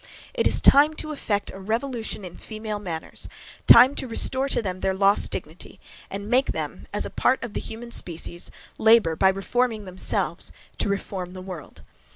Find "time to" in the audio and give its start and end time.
0.61-1.11, 3.67-4.07